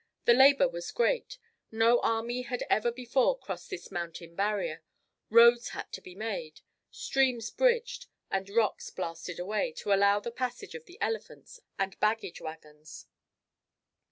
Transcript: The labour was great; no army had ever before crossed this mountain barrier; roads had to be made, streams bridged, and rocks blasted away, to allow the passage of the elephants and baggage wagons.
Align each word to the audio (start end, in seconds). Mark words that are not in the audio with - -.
The 0.25 0.33
labour 0.33 0.67
was 0.67 0.89
great; 0.91 1.37
no 1.69 1.99
army 1.99 2.41
had 2.41 2.63
ever 2.71 2.91
before 2.91 3.37
crossed 3.37 3.69
this 3.69 3.91
mountain 3.91 4.33
barrier; 4.33 4.81
roads 5.29 5.69
had 5.69 5.91
to 5.91 6.01
be 6.01 6.15
made, 6.15 6.61
streams 6.89 7.51
bridged, 7.51 8.07
and 8.31 8.49
rocks 8.49 8.89
blasted 8.89 9.37
away, 9.37 9.71
to 9.73 9.93
allow 9.93 10.19
the 10.19 10.31
passage 10.31 10.73
of 10.73 10.85
the 10.85 10.97
elephants 11.01 11.59
and 11.77 11.99
baggage 11.99 12.41
wagons. 12.41 13.05